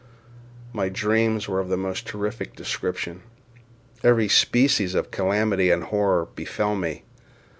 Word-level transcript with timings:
My 0.73 0.89
dreams 0.89 1.47
were 1.47 1.59
of 1.59 1.69
the 1.69 1.77
most 1.77 2.07
terrific 2.07 2.55
description. 2.55 3.21
Every 4.03 4.29
species 4.29 4.95
of 4.95 5.11
calamity 5.11 5.69
and 5.69 5.83
horror 5.83 6.25
befell 6.33 6.75
me. 6.75 7.03